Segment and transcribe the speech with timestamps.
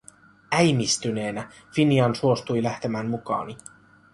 [0.53, 3.57] Äimistyneenä Finian suostui lähtemään mukaani.